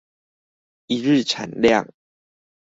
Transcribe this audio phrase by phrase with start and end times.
[0.87, 1.87] 一日產量